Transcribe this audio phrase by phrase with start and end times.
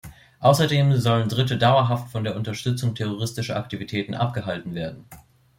[0.39, 5.05] Außerdem sollen Dritte dauerhaft von der Unterstützung terroristischer Aktivitäten abgehalten werden.